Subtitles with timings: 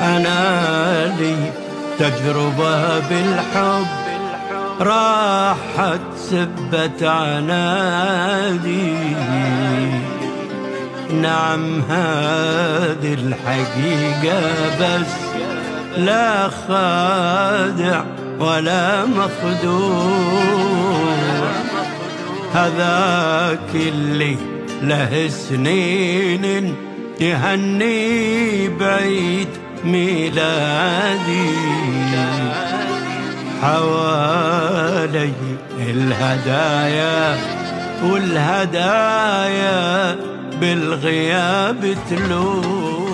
[0.00, 1.52] أنا لي
[1.98, 3.86] تجربة بالحب.
[4.80, 8.94] راحت سبت عنادي.
[11.22, 14.40] نعم هذه الحقيقة
[14.80, 15.14] بس
[15.96, 18.02] لا خادع
[18.40, 20.48] ولا مخدوع.
[22.54, 24.36] هذاك اللي
[24.82, 26.74] له سنين
[27.20, 29.48] يهني بعيد.
[29.92, 31.50] ميلادي.
[33.62, 35.32] حوالي
[35.78, 37.36] الهدايا
[38.04, 39.80] والهدايا
[40.60, 43.07] بالغياب تلوم.